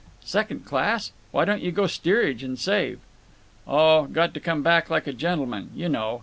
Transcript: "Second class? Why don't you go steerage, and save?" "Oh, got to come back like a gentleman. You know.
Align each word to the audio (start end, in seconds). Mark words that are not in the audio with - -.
"Second 0.25 0.65
class? 0.65 1.11
Why 1.29 1.45
don't 1.45 1.61
you 1.61 1.71
go 1.71 1.85
steerage, 1.85 2.41
and 2.41 2.57
save?" 2.57 3.01
"Oh, 3.67 4.05
got 4.05 4.33
to 4.33 4.39
come 4.39 4.63
back 4.63 4.89
like 4.89 5.05
a 5.05 5.13
gentleman. 5.13 5.69
You 5.75 5.89
know. 5.89 6.19